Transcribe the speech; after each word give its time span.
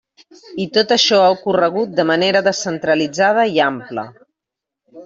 I 0.63 0.65
tot 0.77 0.93
això 0.95 1.19
ha 1.25 1.27
ocorregut 1.35 1.93
de 2.01 2.07
manera 2.13 2.43
descentralitzada 2.49 3.47
i 3.59 3.65
ampla. 3.71 4.11